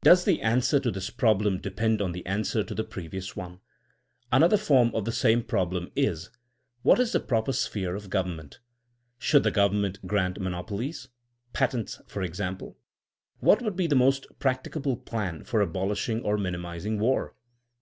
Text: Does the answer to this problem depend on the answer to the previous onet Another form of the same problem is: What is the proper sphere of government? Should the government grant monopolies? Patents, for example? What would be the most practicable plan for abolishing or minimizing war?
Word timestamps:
Does 0.00 0.24
the 0.24 0.40
answer 0.40 0.80
to 0.80 0.90
this 0.90 1.10
problem 1.10 1.60
depend 1.60 2.00
on 2.00 2.12
the 2.12 2.24
answer 2.24 2.64
to 2.64 2.74
the 2.74 2.82
previous 2.82 3.34
onet 3.36 3.60
Another 4.32 4.56
form 4.56 4.90
of 4.94 5.04
the 5.04 5.12
same 5.12 5.42
problem 5.42 5.90
is: 5.94 6.30
What 6.80 6.98
is 6.98 7.12
the 7.12 7.20
proper 7.20 7.52
sphere 7.52 7.94
of 7.94 8.08
government? 8.08 8.58
Should 9.18 9.42
the 9.42 9.50
government 9.50 9.98
grant 10.06 10.40
monopolies? 10.40 11.08
Patents, 11.52 12.00
for 12.06 12.22
example? 12.22 12.78
What 13.40 13.60
would 13.60 13.76
be 13.76 13.86
the 13.86 13.94
most 13.94 14.26
practicable 14.38 14.96
plan 14.96 15.44
for 15.44 15.60
abolishing 15.60 16.22
or 16.22 16.38
minimizing 16.38 16.98
war? 16.98 17.34